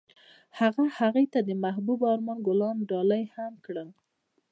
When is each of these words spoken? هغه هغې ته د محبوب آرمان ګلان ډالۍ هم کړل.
هغه 0.59 0.83
هغې 0.97 1.25
ته 1.33 1.39
د 1.47 1.49
محبوب 1.63 1.99
آرمان 2.11 2.37
ګلان 2.47 2.77
ډالۍ 2.89 3.23
هم 3.35 3.53
کړل. 3.65 3.89